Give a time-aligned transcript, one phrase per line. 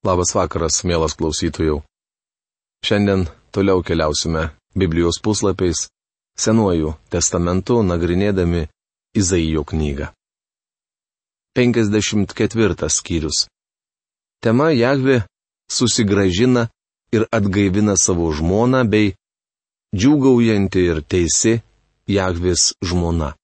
[0.00, 1.82] Labas vakaras, mielas klausytojų.
[2.86, 5.90] Šiandien toliau keliausime Biblijos puslapiais,
[6.40, 8.68] Senuoju testamentu nagrinėdami
[9.20, 10.06] Izaijo knygą.
[11.58, 13.48] 54 skyrius.
[14.40, 15.18] Tema Jahvi
[15.68, 16.68] susigražina
[17.12, 19.12] ir atgaivina savo žmoną bei
[19.92, 21.58] džiūgaujanti ir teisi
[22.08, 23.34] Jahvis žmona.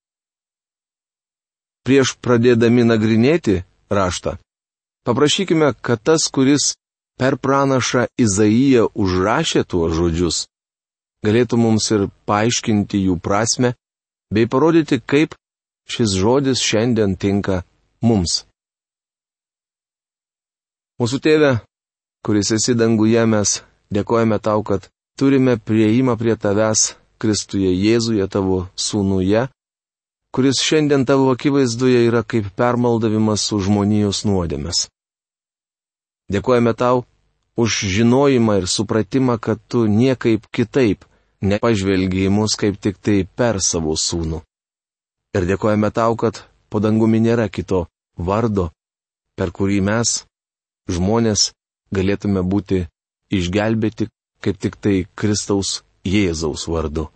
[1.85, 3.61] Prieš pradėdami nagrinėti
[3.91, 4.39] raštą,
[5.07, 6.75] Paprašykime, kad tas, kuris
[7.19, 10.39] per pranašą Izaiją užrašė tuos žodžius,
[11.23, 13.77] galėtų mums ir paaiškinti jų prasme,
[14.35, 15.37] bei parodyti, kaip
[15.87, 17.63] šis žodis šiandien tinka
[18.03, 18.43] mums.
[20.99, 21.53] Mūsų tėve,
[22.27, 23.61] kuris esi danguje, mes
[23.95, 29.47] dėkojame tau, kad turime prieimą prie tavęs Kristuje Jėzuje tavo sūnuje,
[30.35, 34.89] kuris šiandien tavo akivaizdoje yra kaip permaldavimas už žmonijos nuodėmes.
[36.33, 37.05] Dėkojame tau
[37.57, 41.05] už žinojimą ir supratimą, kad tu niekaip kitaip
[41.41, 44.43] nepažvelgiai mus kaip tik tai per savo sūnų.
[45.37, 47.87] Ir dėkojame tau, kad po dangumi nėra kito
[48.17, 48.71] vardo,
[49.37, 50.25] per kurį mes,
[50.91, 51.53] žmonės,
[51.95, 52.87] galėtume būti
[53.31, 54.09] išgelbėti
[54.43, 57.09] kaip tik tai Kristaus Jėzaus vardu.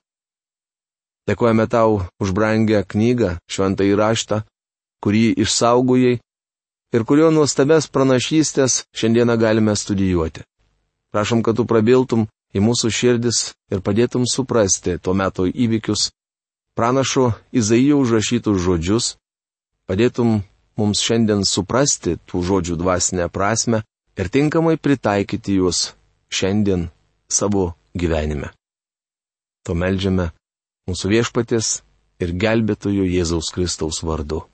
[1.29, 4.43] Dėkojame tau už brangę knygą, šventą įraštą,
[5.05, 6.19] kurį išsaugojai
[6.95, 10.45] ir kurio nuostabes pranašystės šiandieną galime studijuoti.
[11.11, 16.11] Prašom, kad tu prabiltum į mūsų širdis ir padėtum suprasti tuo metu įvykius,
[16.79, 19.15] pranašo Izaijo užrašytus žodžius,
[19.91, 20.41] padėtum
[20.79, 23.83] mums šiandien suprasti tų žodžių dvasinę prasme
[24.19, 25.93] ir tinkamai pritaikyti juos
[26.31, 26.89] šiandien
[27.31, 28.51] savo gyvenime.
[29.67, 30.31] To melžiame
[30.89, 31.81] mūsų viešpatės
[32.23, 34.45] ir gelbėtojo Jėzaus Kristaus vardu.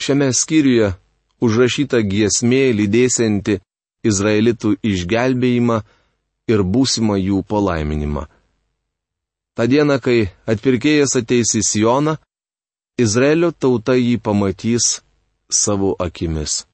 [0.00, 0.92] Šiame skyriuje
[1.42, 3.58] užrašyta giesmė lydėsianti
[4.06, 5.82] Izraelitų išgelbėjimą
[6.50, 8.26] ir būsimą jų palaiminimą.
[9.54, 12.16] Ta diena, kai atpirkėjas ateis į Sioną,
[13.00, 15.02] Izraelio tauta jį pamatys
[15.52, 16.64] savo akimis.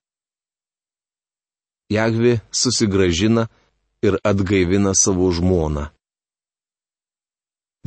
[1.91, 3.49] Jagvi susigražina
[4.03, 5.89] ir atgaivina savo žmoną.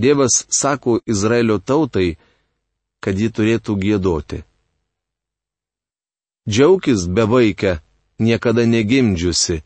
[0.02, 2.16] Dievas sako Izraelio tautai,
[3.04, 4.42] kad ji turėtų gėdoti.
[6.50, 7.78] Džiaukis bevaikę,
[8.20, 9.62] niekada negimdžiusi.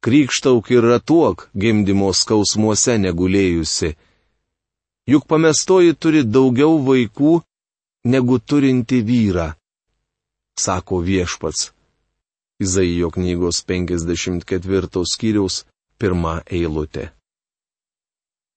[0.00, 3.92] Krikštauk ir ratuok gimdymo skausmuose negulėjusi.
[5.06, 7.42] Juk pamestoji turi daugiau vaikų,
[8.08, 9.52] negu turinti vyrą,
[10.58, 11.70] sako viešpats.
[12.62, 15.64] Izaijo knygos 54 skyriaus
[15.98, 17.10] pirmą eilutę.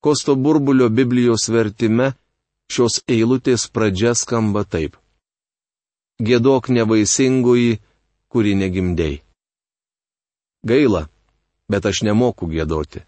[0.01, 2.13] Kosto burbulio Biblijos vertime
[2.71, 4.95] šios eilutės pradžia skamba taip
[6.21, 7.79] gėdok nevaisingoji,
[8.31, 9.21] kuri negimdėjai.
[10.65, 11.05] Gaila,
[11.69, 13.03] bet aš nemoku gėdoti.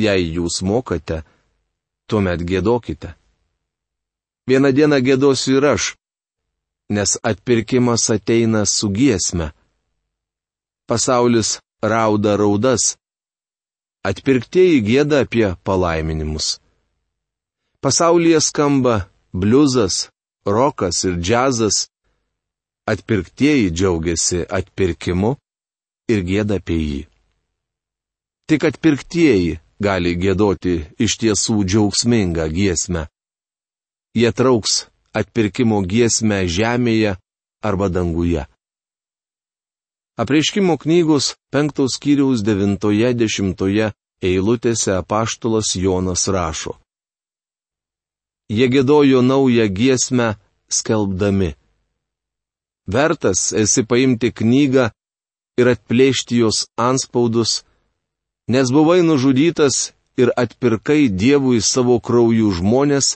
[0.00, 1.22] Jei jūs mokate,
[2.08, 3.14] tuomet gėdokite.
[4.48, 5.84] Vieną dieną gėdosiu ir aš,
[6.90, 9.52] nes atpirkimas ateina su giesme.
[10.88, 12.96] Pasaulis rauda raudas.
[14.02, 16.58] Atpirktieji gėda apie palaiminimus.
[17.84, 18.94] Pasaulyje skamba
[19.32, 20.08] bliuzas,
[20.46, 21.88] rokas ir džiazas,
[22.86, 25.36] atpirktieji džiaugiasi atpirkimu
[26.10, 27.02] ir gėda apie jį.
[28.50, 33.06] Tik atpirktieji gali gėdoti iš tiesų džiaugsmingą giesmę.
[34.18, 37.14] Jie trauks atpirkimo giesmę žemėje
[37.62, 38.46] arba danguje.
[40.20, 46.74] Apreiškimo knygos penktos kiriaus devintoje dešimtoje eilutėse apaštulas Jonas rašo.
[48.50, 50.34] Jie gėdojo naują giesmę,
[50.68, 51.54] skelbdami.
[52.86, 54.90] Vertas esi paimti knygą
[55.60, 57.62] ir atplėšti jos anspaudus,
[58.50, 63.14] nes buvai nužudytas ir atpirkai Dievui savo kraujų žmonės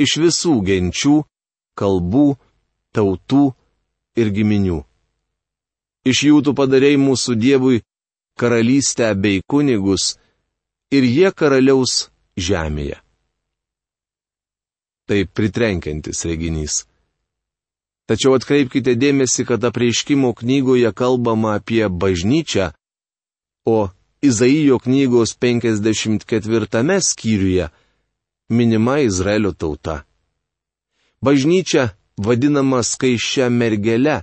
[0.00, 1.16] iš visų genčių,
[1.76, 2.26] kalbų,
[2.96, 3.44] tautų
[4.16, 4.80] ir giminių.
[6.08, 7.84] Iš jų tu padarėjai mūsų Dievui
[8.40, 10.16] karalystę bei kunigus,
[10.90, 13.03] ir jie karaliaus žemėje.
[15.08, 16.84] Tai pritrenkiantis reginys.
[18.08, 22.72] Tačiau atkreipkite dėmesį, kad apreiškimo knygoje kalbama apie bažnyčią,
[23.64, 23.88] o
[24.24, 27.68] Izaijo knygos 54 skyriuje
[28.48, 30.04] minima Izraelio tauta.
[31.20, 34.22] Bažnyčia vadinama skaiščia mergele.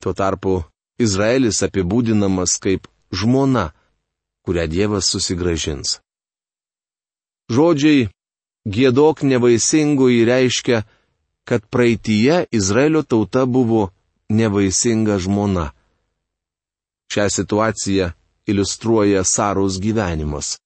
[0.00, 0.64] Tuo tarpu
[1.00, 3.72] Izraelis apibūdinamas kaip žmona,
[4.44, 5.98] kurią Dievas susigražins.
[7.52, 8.08] Žodžiai
[8.68, 10.82] Gėdok nevaisingoji reiškia,
[11.48, 13.88] kad praeitie Izraelio tauta buvo
[14.28, 15.70] nevaisinga žmona.
[17.08, 18.10] Šią situaciją
[18.50, 20.58] iliustruoja Saros gyvenimas.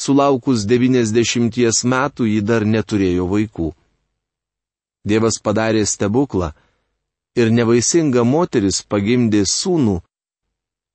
[0.00, 3.72] Sulaukus 90 metų ji dar neturėjo vaikų.
[5.04, 6.52] Dievas padarė stebuklą
[7.40, 9.98] ir nevaisinga moteris pagimdė sūnų,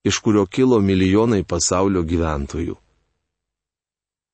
[0.08, 2.80] iš kurio kilo milijonai pasaulio gyventojų.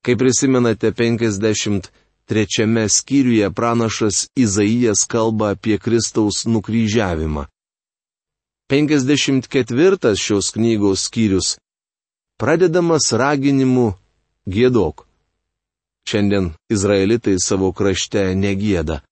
[0.02, 7.46] Kaip prisimenate, 53 skyriuje pranašas Izaijas kalba apie Kristaus nukryžiavimą.
[8.70, 11.58] 54 šios knygos skyrius
[12.40, 13.92] pradedamas raginimu
[14.48, 15.04] gėdok.
[16.08, 19.02] Šiandien izraelitai savo krašte negėda.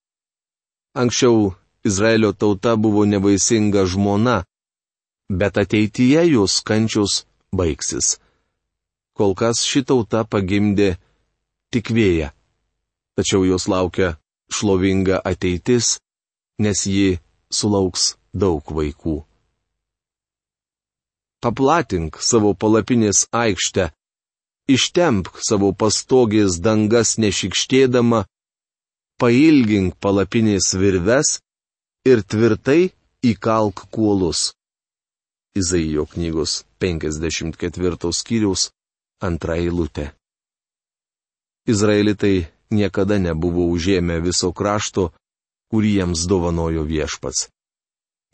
[0.96, 1.52] Anksčiau
[1.86, 4.42] Izraelio tauta buvo nevaisinga žmona,
[5.30, 7.12] bet ateityje jos kančios
[7.54, 8.18] baigsis.
[9.16, 10.94] Kol kas ši tauta pagimdė
[11.74, 12.30] tik vėją.
[13.18, 14.14] Tačiau jos laukia
[14.54, 15.98] šlovinga ateitis,
[16.64, 17.18] nes ji
[17.52, 19.20] sulauks daug vaikų.
[21.40, 23.88] Paplatink savo palapinės aikštę,
[24.68, 28.26] ištempk savo pastogės dangas nešikštėdama,
[29.20, 31.38] pailgink palapinės virves
[32.08, 32.90] ir tvirtai
[33.32, 34.50] įkalk kuolus.
[35.56, 38.68] Izaijo knygos 54 skyriaus
[39.20, 40.10] antra eilutė.
[41.68, 45.10] Izraelitai niekada nebuvo užėmę viso krašto,
[45.70, 47.48] kurį jiems dovanojo viešpats.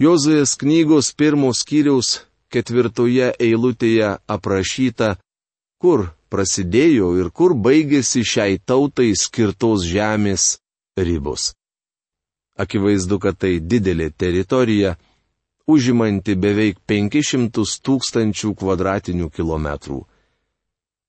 [0.01, 2.21] Jozuės knygos pirmos skyriaus
[2.53, 5.17] ketvirtoje eilutėje aprašyta,
[5.81, 10.57] kur prasidėjo ir kur baigėsi šiai tautai skirtos žemės
[10.97, 11.55] ribos.
[12.57, 14.97] Akivaizdu, kad tai didelė teritorija,
[15.69, 20.01] užimanti beveik 500 tūkstančių kvadratinių kilometrų.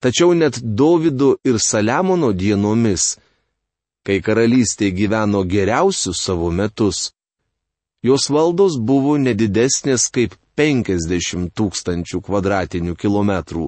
[0.02, 3.16] Tačiau net Davido ir Saliamono dienomis,
[4.06, 7.10] kai karalystė gyveno geriausius savo metus,
[8.02, 13.66] jos valdos buvo nedidesnės kaip 50 tūkstančių kvadratinių kilometrų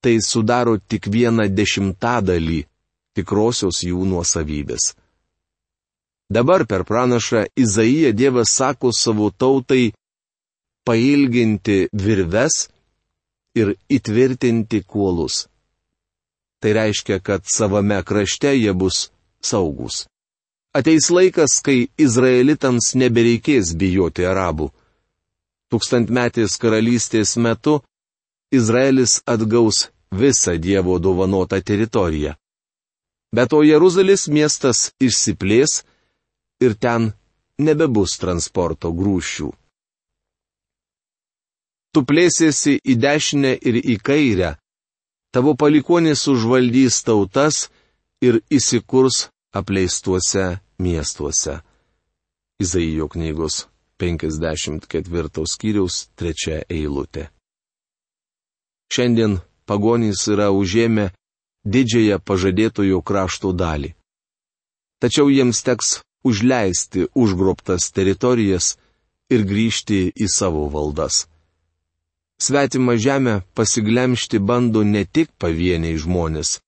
[0.00, 2.64] tai sudaro tik vieną dešimtadalį
[3.16, 4.94] tikrosios jų nuosavybės.
[6.30, 9.90] Dabar per pranašą Izaiją Dievas sako savo tautai
[10.86, 12.68] pailginti virves
[13.60, 15.46] ir įtvirtinti kuolus.
[16.60, 19.08] Tai reiškia, kad savame krašte jie bus
[19.40, 20.06] saugus.
[20.76, 24.68] Ateis laikas, kai izraelitams nebereikės bijoti arabų.
[25.70, 27.80] Tūkstantmetės karalystės metu
[28.50, 32.34] Izraelis atgaus visą Dievo dovanotą teritoriją.
[33.30, 35.84] Be to Jeruzalės miestas išsiplės
[36.60, 37.12] ir ten
[37.58, 39.52] nebebus transporto grūšių.
[41.90, 44.54] Tu plėsiesi į dešinę ir į kairę,
[45.34, 47.68] tavo palikonis užvaldys tautas
[48.22, 51.60] ir įsikurs apleistuose miestuose.
[52.62, 53.66] Izaijo knygos
[53.98, 57.30] 54 skyriaus 3 eilutė.
[58.92, 61.10] Šiandien pagonys yra užėmę
[61.64, 63.94] didžiąją pažadėtojų krašto dalį.
[65.00, 68.76] Tačiau jiems teks užleisti užgrobtas teritorijas
[69.30, 71.29] ir grįžti į savo valdas.
[72.40, 76.60] Svetima žemė pasiglemšti bando ne tik pavieniai žmonės,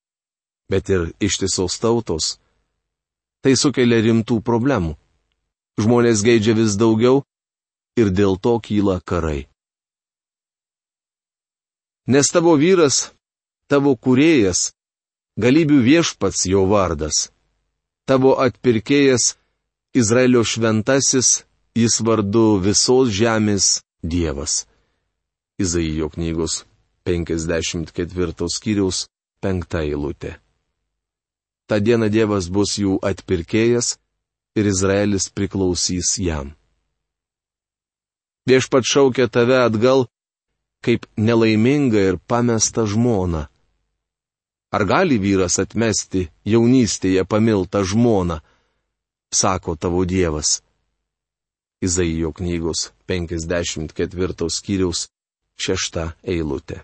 [0.69, 2.37] bet ir ištisos tautos.
[3.41, 4.93] Tai sukelia rimtų problemų.
[5.81, 7.23] Žmonės geidžia vis daugiau
[7.97, 9.47] ir dėl to kyla karai.
[12.05, 13.09] Nes tavo vyras,
[13.65, 14.73] tavo kurėjas,
[15.41, 17.31] galybių viešpats jo vardas.
[18.05, 19.37] Tavo atpirkėjas,
[19.95, 24.67] Izraelio šventasis, jis vardu visos žemės Dievas.
[25.63, 26.63] Izaijo knygos
[27.07, 29.05] 54 skyriaus
[29.43, 30.31] 5 eilutė.
[31.67, 33.95] Ta diena Dievas bus jų atpirkėjas
[34.59, 36.51] ir Izraelis priklausys jam.
[38.47, 40.05] Viešpat šaukia tave atgal
[40.83, 43.47] kaip nelaimingą ir pamestą žmoną.
[44.75, 48.41] Ar gali vyras atmesti jaunystėje pamiltą žmoną,
[49.31, 50.59] sako tavo Dievas.
[51.83, 55.07] Izaijo knygos 54 skyriaus
[55.57, 56.81] 6 eilutė.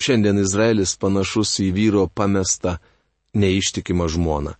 [0.00, 2.78] Šiandien Izraelis panašus į vyro pamestą,
[3.36, 4.56] neištikimą žmoną.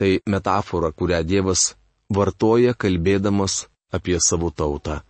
[0.00, 1.74] Tai metafora, kurią Dievas
[2.08, 5.02] vartoja kalbėdamas apie savo tautą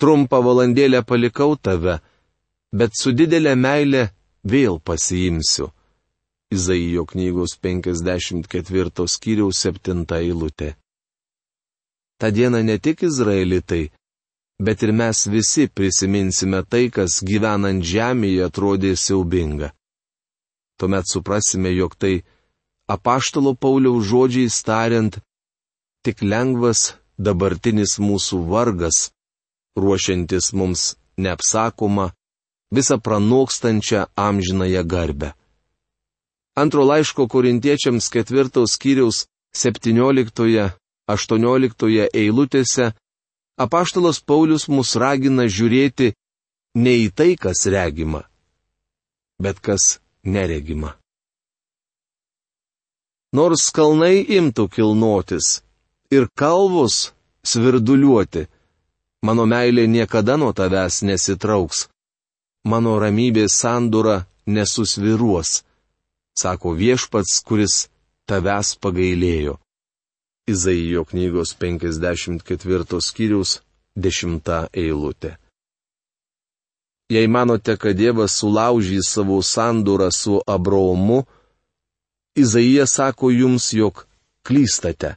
[0.00, 1.98] trumpą valandėlę palikau tave,
[2.72, 4.06] bet su didelė meilė
[4.52, 5.68] vėl pasiimsiu.
[6.50, 10.72] Izaijo knygos 54 skyriaus 7 eilutė.
[12.18, 13.90] Ta diena ne tik izraelitai,
[14.60, 19.72] bet ir mes visi prisiminsime tai, kas gyvenant žemėje atrodė siaubinga.
[20.78, 22.24] Tuomet suprasime, jog tai
[22.94, 25.18] apaštalo Pauliaus žodžiais tariant,
[26.04, 29.10] tik lengvas dabartinis mūsų vargas
[29.80, 32.10] ruošiantis mums neapsakomą,
[32.72, 35.32] visą pranokstančią amžinąją garbę.
[36.56, 42.92] Antro laiško korintiečiams ketvirtos skyriaus 17-18 eilutėse
[43.64, 46.12] apaštalas Paulius mus ragina žiūrėti
[46.80, 48.22] ne į tai, kas regima,
[49.42, 50.94] bet kas neregima.
[53.36, 55.60] Nors kalnai imtų kilnotis
[56.10, 57.12] ir kalvos
[57.46, 58.48] svirduliuoti,
[59.22, 61.86] mano meilė niekada nuo tavęs nesitrauks,
[62.66, 65.60] mano ramybės sandūra nesusviruos
[66.40, 67.74] sako viešpats, kuris
[68.28, 69.58] tavęs pagailėjo.
[70.50, 73.60] Izaijo knygos 54 skyrius
[73.96, 74.50] 10
[74.82, 75.36] eilutė.
[77.10, 81.24] Jei manote, kad Dievas sulaužys savo sandūrą su Abraomu,
[82.38, 84.06] Izaija sako jums, jog
[84.46, 85.16] klystate.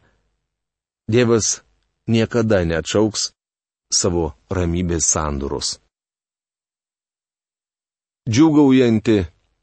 [1.08, 1.62] Dievas
[2.08, 3.30] niekada neatšauks
[3.94, 5.78] savo ramybės sandūros.
[8.30, 9.18] Džiugaujanti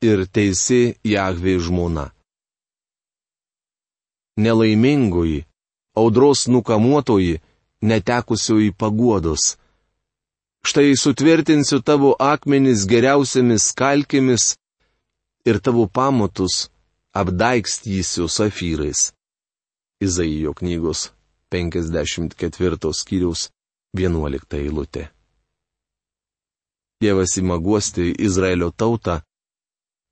[0.07, 2.11] ir teisi Jahvė žmona.
[4.41, 5.45] Nelaimingoji,
[5.95, 7.41] audros nukamuotoji,
[7.83, 9.57] netekusioji paguodos.
[10.67, 14.45] Štai sutvirtinsiu tavo akmenis geriausiamis kalkėmis
[15.49, 16.69] ir tavo pamatus
[17.21, 19.13] apdaikstysiu safyrais.
[20.01, 21.11] Izaijo knygos
[21.51, 23.49] 54 skyriaus
[23.97, 25.09] 11 eilutė.
[27.01, 29.23] Dievas įma guosti Izraelio tautą,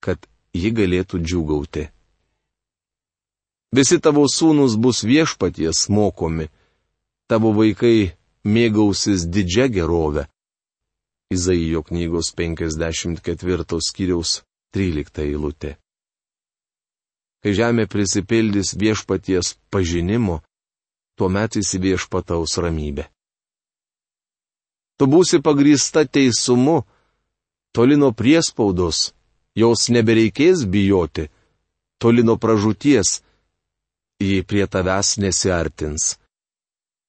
[0.01, 0.25] kad
[0.57, 1.85] ji galėtų džiūgauti.
[3.75, 6.49] Visi tavo sūnus bus viešpaties mokomi,
[7.29, 8.15] tavo vaikai
[8.49, 10.25] mėgausis didžia gerove.
[11.29, 14.41] Izaijo knygos 54 skyriaus
[14.73, 15.77] 13 eilutė.
[17.45, 20.41] Kai žemė prisipildys viešpaties pažinimo,
[21.21, 23.05] tuomet įsiviešpataus ramybė.
[24.99, 26.81] Tu būsi pagrįsta teisumu,
[27.77, 29.13] toli nuo priespaudos,
[29.55, 31.29] jos nebereikės bijoti,
[32.03, 33.21] toli nuo pražūties,
[34.21, 36.17] ji prie tavęs nesiartins.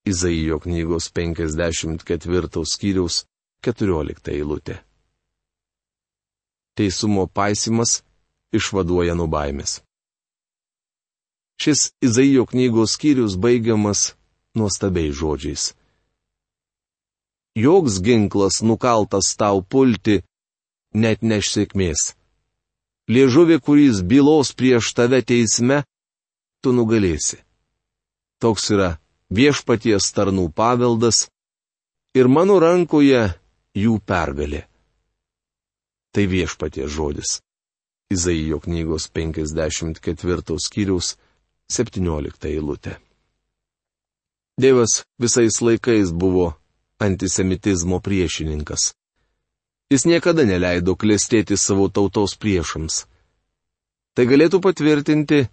[0.05, 3.25] Izaijo knygos 54 skyriaus
[3.65, 4.75] 14 eilutė.
[6.77, 7.99] Teisumo paisimas
[8.55, 9.81] išvaduoja nuo baimės.
[11.59, 14.13] Šis Izaijo knygos skyrius baigiamas
[14.55, 15.73] nuostabiais žodžiais.
[17.59, 20.21] Joks ginklas nukaltas tau pulti
[20.93, 22.13] net neš sėkmės
[23.09, 25.81] liežuvį, kuris bylos prieš tave teisme,
[26.61, 27.39] tu nugalėsi.
[28.39, 28.89] Toks yra
[29.33, 31.27] viešpaties tarnų paveldas
[32.15, 33.27] ir mano rankoje
[33.77, 34.65] jų pergalė.
[36.15, 37.39] Tai viešpaties žodis.
[38.09, 41.13] Izaijo knygos 54 skyriaus
[41.69, 42.95] 17 eilutė.
[44.59, 46.55] Dievas visais laikais buvo
[46.99, 48.93] antisemitizmo priešininkas.
[49.89, 53.05] Jis niekada neleido klestėti savo tautos priešams.
[54.17, 55.45] Tai galėtų patvirtinti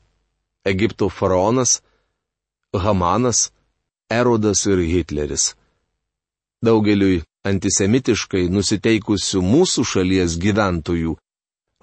[0.73, 1.81] Egipto faraonas,
[2.75, 3.53] Hamanas,
[4.11, 5.55] Erodas ir Hitleris.
[6.65, 11.15] Daugeliui antisemitiškai nusiteikusių mūsų šalies gyventojų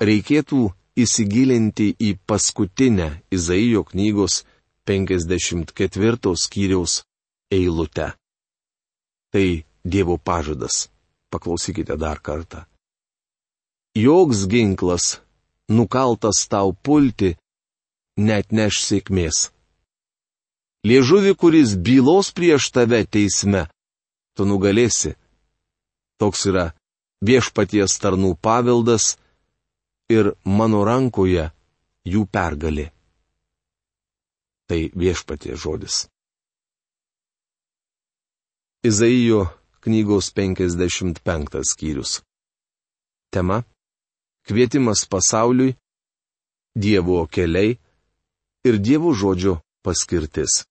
[0.04, 0.62] reikėtų
[1.04, 4.44] įsigilinti į paskutinę Izaijo knygos
[4.86, 7.02] 54 skyriaus
[7.52, 8.14] eilutę.
[9.32, 9.48] Tai
[9.84, 10.90] Dievo pažadas.
[11.32, 12.64] Paklausykite dar kartą.
[13.96, 15.20] Joks ginklas,
[15.68, 17.34] nukaltas tau pulti,
[18.18, 19.50] net neš sėkmės.
[20.84, 23.68] Liežuvi, kuris bylos prieš tave teisme,
[24.36, 25.16] tu nugalėsi.
[26.20, 26.66] Toks yra
[27.24, 29.16] viešpaties tarnų paveldas
[30.12, 31.50] ir mano rankoje
[32.04, 32.92] jų pergalė.
[34.68, 36.08] Tai viešpatie žodis.
[38.84, 39.48] Izaijo
[39.84, 42.20] knygos 55 skyrius.
[43.32, 43.64] Tema-
[44.48, 45.78] Kvietimas pasauliui,
[46.76, 47.78] Dievo keliai
[48.64, 50.64] ir Dievo žodžio paskirtis.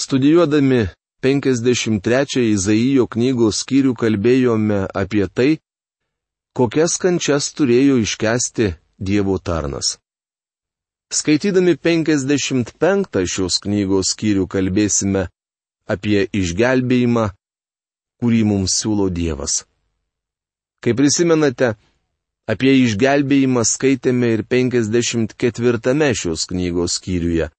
[0.00, 0.88] Studijuodami
[1.22, 5.50] 53 Izaijo knygos skyrių kalbėjome apie tai,
[6.56, 9.96] kokias kančias turėjo iškesti Dievo tarnas.
[11.12, 15.28] Skaitydami 55 šios knygos skyrių kalbėsime
[15.86, 17.28] apie išgelbėjimą,
[18.20, 19.62] kurį mums siūlo Dievas.
[20.82, 21.76] Kaip prisimenate,
[22.50, 27.50] apie išgelbėjimą skaitėme ir 54 šios knygos skyriuje.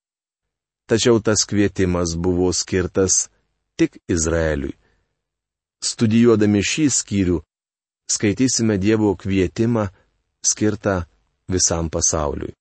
[0.87, 3.27] Tačiau tas kvietimas buvo skirtas
[3.75, 4.77] tik Izraeliui.
[5.83, 7.41] Studijuodami šį skyrių,
[8.09, 9.89] skaitysime Dievo kvietimą
[10.41, 11.03] skirtą
[11.51, 12.55] visam pasauliui.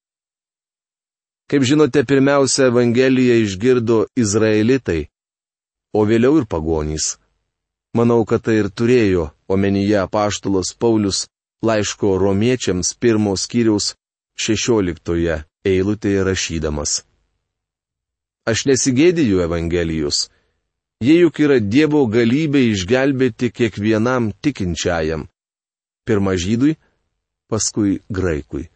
[1.47, 5.07] Kaip žinote, pirmiausia Evangeliją išgirdo izraelitai,
[5.95, 7.15] o vėliau ir pagonys.
[7.95, 11.29] Manau, kad tai ir turėjo omenyje paštulas Paulius
[11.63, 13.95] laiško romiečiams pirmos skyriaus
[14.37, 17.03] 16 eilutėje rašydamas.
[18.47, 20.29] Aš nesigėdiju Evangelijos.
[21.03, 25.27] Jie juk yra Dievo galybė išgelbėti kiekvienam tikinčiajam.
[26.07, 26.77] Pirma žydui,
[27.51, 28.69] paskui graikui.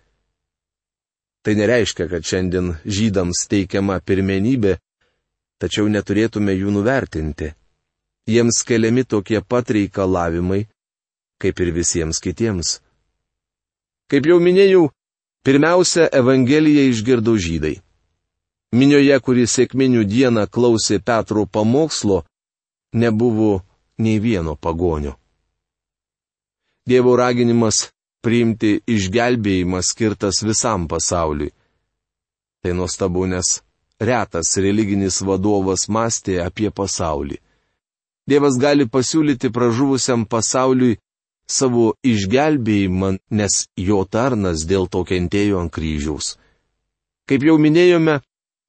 [1.40, 4.74] Tai nereiškia, kad šiandien žydams teikiama pirmenybė,
[5.62, 7.54] tačiau neturėtume jų nuvertinti.
[8.28, 10.66] Jiems keliami tokie pat reikalavimai,
[11.40, 12.78] kaip ir visiems kitiems.
[14.10, 14.90] Kaip jau minėjau,
[15.46, 17.76] pirmiausia, Evangeliją išgirdo žydai.
[18.76, 22.22] Minioje, kuri sėkminių dieną klausė Petro pamokslo,
[22.94, 23.62] nebuvo
[23.98, 25.16] nei vieno pagonio.
[26.86, 27.88] Dievo raginimas
[28.24, 31.52] priimti išgelbėjimą skirtas visam pasauliui.
[32.62, 33.60] Tai nuostabu, nes
[34.00, 37.38] retas religinis vadovas mąstė apie pasaulį.
[38.28, 40.98] Dievas gali pasiūlyti pražuvusiam pasauliui
[41.50, 46.36] savo išgelbėjimą, nes jo tarnas dėl to kentėjo ant kryžiaus.
[47.26, 48.20] Kaip jau minėjome,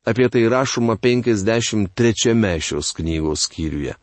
[0.05, 3.95] apie tai rašoma 53 šios knygos skyriuje.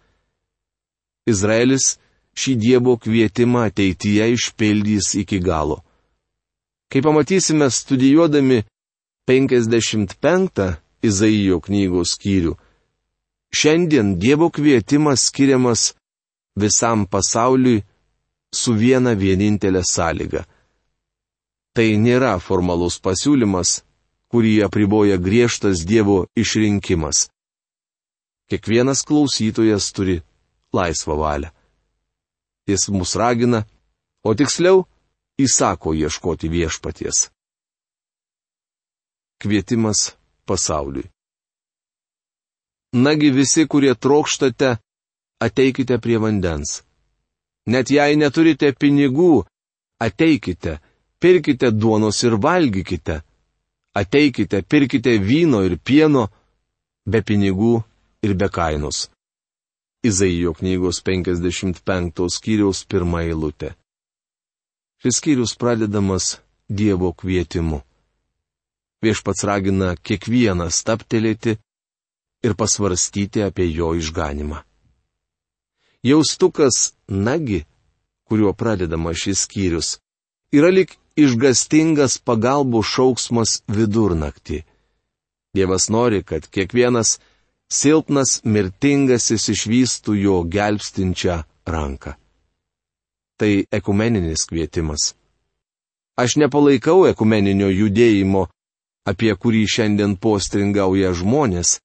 [1.28, 1.98] Izraelis
[2.38, 5.82] šį Dievo kvietimą ateityje išpildys iki galo.
[6.88, 8.62] Kaip pamatysime studijuodami
[9.28, 12.54] 55 Izaijo knygos skyrių.
[13.54, 15.92] Šiandien Dievo kvietimas skiriamas
[16.58, 17.84] visam pasauliui
[18.54, 20.44] su viena vienintelė sąlyga.
[21.74, 23.82] Tai nėra formalus pasiūlymas,
[24.32, 27.28] kurį apriboja griežtas Dievo išrinkimas.
[28.48, 30.20] Kiekvienas klausytojas turi
[30.72, 31.50] laisvą valią.
[32.68, 33.64] Jis mus ragina,
[34.24, 34.84] o tiksliau
[35.40, 37.28] įsako ieškoti viešpaties.
[39.38, 41.06] Kvietimas pasauliui.
[42.92, 44.78] Nagi visi, kurie trokštate,
[45.44, 46.87] ateikite prie vandens.
[47.68, 49.44] Net jei neturite pinigų,
[50.00, 50.78] ateikite,
[51.20, 53.20] pirkite duonos ir valgykite.
[53.98, 56.28] Ateikite, pirkite vyno ir pieno,
[57.04, 57.74] be pinigų
[58.24, 59.08] ir be kainos.
[60.06, 63.74] Izaijo knygos 55 skyriaus pirmą eilutę.
[65.02, 67.80] Šis skyrius pradedamas Dievo kvietimu.
[69.02, 71.54] Viešpats ragina kiekvieną staptelėti
[72.44, 74.67] ir pasvarstyti apie jo išganimą.
[76.08, 76.76] Jaustukas
[77.08, 77.64] nagi,
[78.28, 79.88] kuriuo pradedama šis skyrius,
[80.56, 84.62] yra lik išgastingas pagalbų šauksmas vidurnaktį.
[85.56, 87.18] Dievas nori, kad kiekvienas
[87.80, 91.42] silpnas mirtingasis išvystų jo gelbstinčią
[91.74, 92.14] ranką.
[93.38, 95.12] Tai ekumeninis kvietimas.
[96.16, 98.48] Aš nepalaikau ekumeninio judėjimo,
[99.10, 101.78] apie kurį šiandien postringauja žmonės,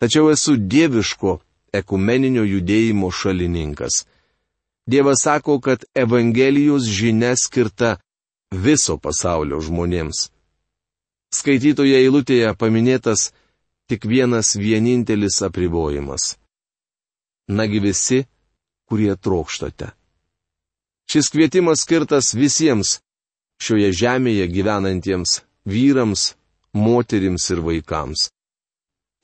[0.00, 1.38] tačiau esu dieviško
[1.72, 4.04] ekumeninio judėjimo šalininkas.
[4.88, 7.98] Dievas sako, kad Evangelijos žinia skirta
[8.50, 10.28] viso pasaulio žmonėms.
[11.34, 13.30] Skaitytoje eilutėje paminėtas
[13.88, 16.38] tik vienas vienintelis apribojimas.
[17.48, 18.24] Nagi visi,
[18.88, 19.92] kurie trokštate.
[21.08, 22.98] Šis kvietimas skirtas visiems
[23.60, 26.34] šioje žemėje gyvenantiems vyrams,
[26.72, 28.28] moterims ir vaikams.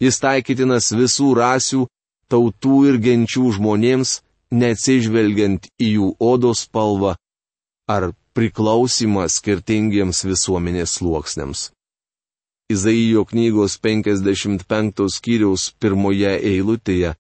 [0.01, 1.85] Jis taikytinas visų rasių,
[2.33, 4.21] tautų ir genčių žmonėms,
[4.55, 7.15] neatsižvelgiant į jų odos spalvą
[7.91, 11.71] ar priklausimą skirtingiems visuomenės sluoksniams.
[12.73, 17.13] Izaijo knygos 55 skyriaus pirmoje eilutėje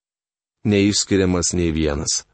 [0.64, 2.24] neišskiriamas nei vienas.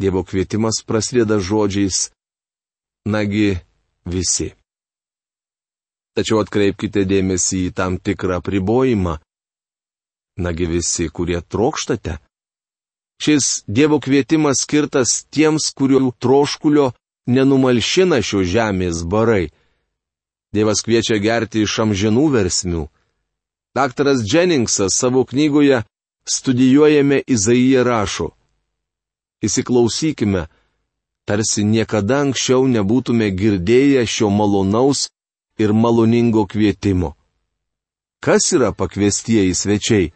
[0.00, 2.10] Dievo kvietimas prasideda žodžiais
[3.04, 3.58] Nagi
[4.08, 4.54] visi.
[6.16, 9.18] Tačiau atkreipkite dėmesį į tam tikrą pribojimą.
[10.36, 12.18] Nagi visi, kurie trokštate.
[13.22, 16.90] Šis Dievo kvietimas skirtas tiems, kurių troškulio
[17.26, 19.52] nenumalšina šio žemės barai.
[20.54, 22.88] Dievas kviečia gerti iš amžinų versmių.
[23.74, 25.82] Daktaras Jenningsas savo knygoje
[26.26, 28.30] Studijuojame Izaiją rašo.
[29.44, 30.46] Įsiklausykime,
[31.28, 35.10] tarsi niekada anksčiau nebūtume girdėję šio malonaus
[35.60, 37.12] ir maloningo kvietimo.
[38.24, 40.12] Kas yra pakviestieji svečiai?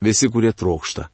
[0.00, 1.08] Visi, kurie trokšta.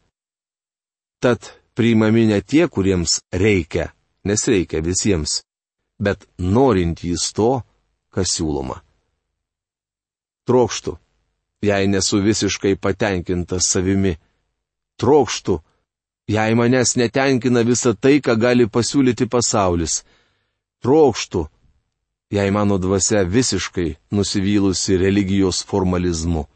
[1.21, 3.91] Tad priimami ne tie, kuriems reikia,
[4.25, 5.43] nes reikia visiems,
[6.01, 7.61] bet norintys to,
[8.15, 8.81] kas siūloma.
[10.49, 10.97] Trokštų,
[11.63, 14.17] jei nesu visiškai patenkintas savimi.
[15.01, 15.61] Trokštų,
[16.33, 20.01] jei manęs netenkina visa tai, ką gali pasiūlyti pasaulis.
[20.85, 21.45] Trokštų,
[22.33, 26.47] jei mano dvasia visiškai nusivylusi religijos formalizmu.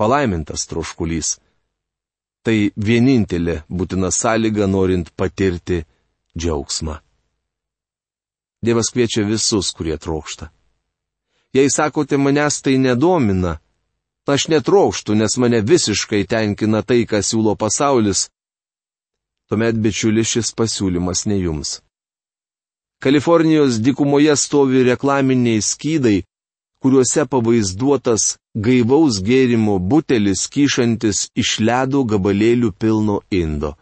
[0.00, 1.36] Palaimintas troškulys.
[2.44, 2.56] Tai
[2.88, 5.82] vienintelė būtina sąlyga norint patirti
[6.32, 6.96] džiaugsmą.
[8.64, 10.48] Dievas kviečia visus, kurie trokšta.
[11.52, 13.58] Jei sakote, manęs tai nedomina,
[14.30, 18.28] aš netrokštų, nes mane visiškai tenkina tai, ką siūlo pasaulis,
[19.50, 21.80] tuomet bičiulis šis pasiūlymas ne jums.
[23.02, 26.20] Kalifornijos dikumoje stovi reklaminiai skydai,
[26.80, 33.74] kuriuose pavaizduotas gaivaus gėrimo butelis kyšantis iš ledo gabalėlių pilno indo.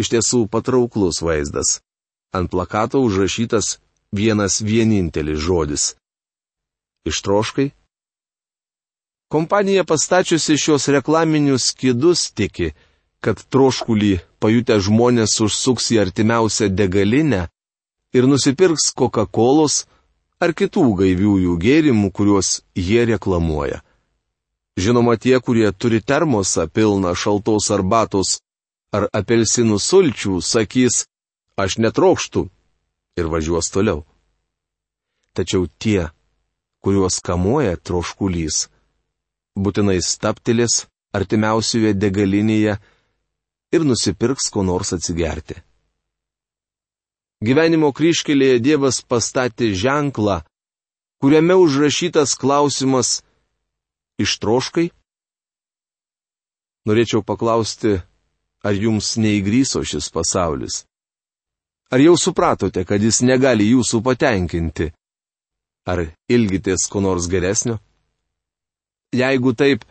[0.00, 1.80] Iš tiesų patrauklus vaizdas.
[2.36, 3.78] Ant plakato užrašytas
[4.12, 5.94] vienas vienintelis žodis.
[7.08, 7.70] Ištroškai?
[9.32, 12.74] Kompanija pastačiusi šios reklaminius skydus tiki,
[13.24, 17.46] kad troškulį pajutę žmonės užsuks į artimiausią degalinę
[18.14, 19.86] ir nusipirks Coca-Colos
[20.40, 23.82] ar kitų gaiviųjų gėrimų, kuriuos jie reklamuoja.
[24.76, 28.40] Žinoma, tie, kurie turi termosą pilną šaltos arbatos
[28.92, 31.06] ar apelsinų sulčių, sakys,
[31.56, 32.44] aš netrokštų
[33.16, 34.04] ir važiuos toliau.
[35.32, 36.10] Tačiau tie,
[36.84, 38.66] kuriuos kamuoja troškulys,
[39.56, 40.84] būtinai staptelės
[41.16, 42.76] artimiausioje degalinėje
[43.72, 45.56] ir nusipirks ko nors atsigerti.
[47.46, 50.40] Gyvenimo kryškelėje Dievas pastatė ženklą,
[51.22, 53.20] kuriame užrašytas klausimas-
[54.24, 54.90] ištroškai?
[56.86, 58.02] Norėčiau paklausti,
[58.66, 60.82] ar jums neįgryso šis pasaulis?
[61.94, 64.90] Ar jau supratote, kad jis negali jūsų patenkinti?
[65.86, 67.78] Ar ilgitės ko nors geresnio?
[69.14, 69.84] Jeigu taip,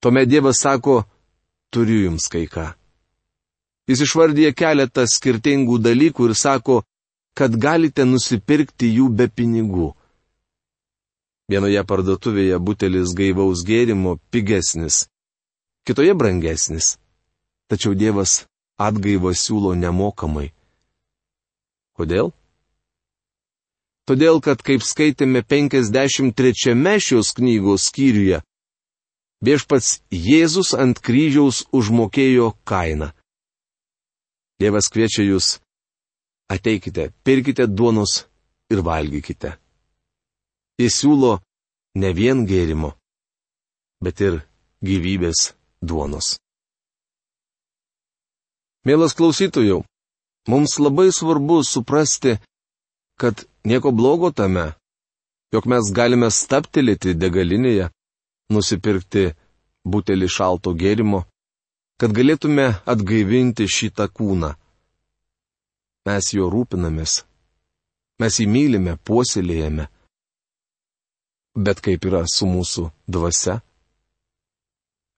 [0.00, 1.02] tuomet Dievas sako,
[1.74, 2.76] turiu jums kai ką.
[3.86, 6.80] Jis išvardyja keletą skirtingų dalykų ir sako,
[7.38, 9.92] kad galite nusipirkti jų be pinigų.
[11.46, 15.04] Vienoje parduotuvėje butelis gaivaus gėrimo pigesnis,
[15.86, 16.96] kitoje brangesnis.
[17.70, 18.46] Tačiau Dievas
[18.78, 20.50] atgaivą siūlo nemokamai.
[21.98, 22.32] Kodėl?
[24.06, 28.42] Todėl, kad kaip skaitėme 53 šios knygos skyriuje,
[29.42, 33.10] viešpats Jėzus ant kryžiaus užmokėjo kainą.
[34.60, 35.58] Dievas kviečia jūs,
[36.52, 38.22] ateikite, pirkite duonos
[38.72, 39.56] ir valgykite.
[40.80, 41.34] Jis siūlo
[42.00, 42.94] ne vien gėrimo,
[44.04, 44.40] bet ir
[44.84, 45.50] gyvybės
[45.82, 46.36] duonos.
[48.86, 49.82] Mielas klausytojų,
[50.46, 52.36] Mums labai svarbu suprasti,
[53.20, 54.66] kad nieko blogo tame,
[55.52, 57.88] jog mes galime staptelėti degalinėje,
[58.54, 59.24] nusipirkti
[59.82, 61.24] butelį šalto gėrimo,
[62.00, 64.52] kad galėtume atgaivinti šitą kūną.
[66.06, 67.20] Mes jo rūpinamės,
[68.22, 69.88] mes jį mylime, puoselėjame.
[71.56, 73.60] Bet kaip yra su mūsų dvasia?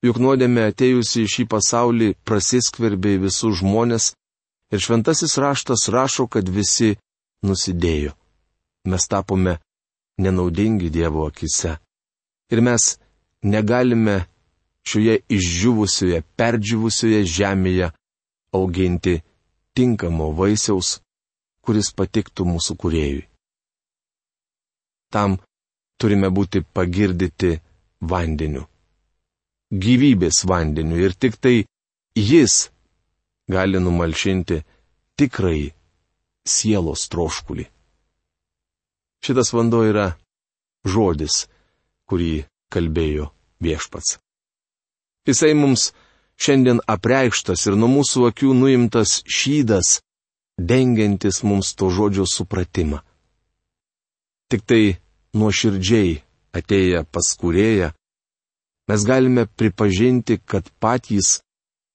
[0.07, 4.13] Juk nuodėmė atėjusi į šį pasaulį prasiskverbė visus žmonės
[4.71, 6.97] Ir šventasis raštas rašo, kad visi
[7.47, 8.13] nusidėjo.
[8.89, 9.55] Mes tapome
[10.21, 11.79] nenaudingi Dievo akise.
[12.53, 12.99] Ir mes
[13.43, 14.19] negalime
[14.89, 17.91] šioje išdžiūvusioje, perdžiūvusioje žemėje
[18.57, 19.19] auginti
[19.77, 20.99] tinkamo vaisiaus,
[21.65, 23.25] kuris patiktų mūsų kuriejui.
[25.13, 25.39] Tam
[26.01, 27.57] turime būti pagirdyti
[28.01, 28.65] vandeniu.
[29.69, 31.57] Gyvybės vandeniu ir tik tai
[32.17, 32.69] jis
[33.53, 34.63] gali numalšinti
[35.21, 35.73] tikrai
[36.49, 37.67] sielos troškulį.
[39.25, 40.07] Šitas vanduo yra
[40.89, 41.45] žodis,
[42.09, 43.29] kurį kalbėjo
[43.65, 44.17] viešpats.
[45.29, 45.91] Jisai mums
[46.41, 49.99] šiandien apreikštas ir nuo mūsų akių nuimtas šydas,
[50.71, 53.03] dengiantis mums to žodžio supratimą.
[54.49, 54.83] Tik tai
[55.37, 56.15] nuoširdžiai
[56.57, 57.91] atėję pas kurėją,
[58.89, 61.43] mes galime pripažinti, kad patys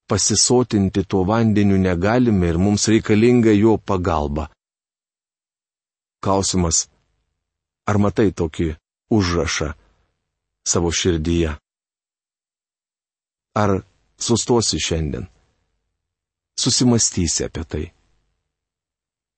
[0.08, 4.52] pasisotinti tuo vandeniu negalime ir mums reikalinga jo pagalba.
[6.24, 6.86] Klausimas.
[7.90, 8.70] Ar matai tokį
[9.12, 9.74] užrašą
[10.70, 11.58] savo širdyje?
[13.54, 13.82] Ar
[14.18, 15.28] sustosi šiandien?
[16.58, 17.86] Susimastysi apie tai.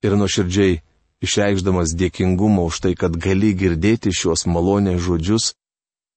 [0.04, 0.80] Ir nuoširdžiai
[1.24, 5.54] išreikšdamas dėkingumą už tai, kad gali girdėti šios malonės žodžius,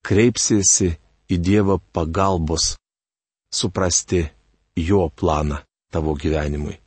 [0.05, 0.93] kreipsiesi
[1.29, 2.75] į Dievą pagalbos,
[3.51, 4.25] suprasti
[4.75, 6.77] jo planą tavo gyvenimui.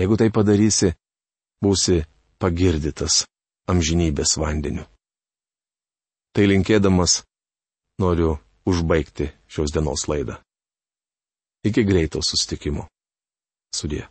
[0.00, 0.94] Jeigu tai padarysi,
[1.60, 2.00] būsi
[2.40, 3.24] pagirdytas
[3.70, 4.86] amžinybės vandeniu.
[6.32, 7.20] Tai linkėdamas
[8.00, 8.38] noriu
[8.70, 10.38] užbaigti šios dienos laidą.
[11.66, 12.86] Iki greito sustikimo.
[13.76, 14.06] Sudė.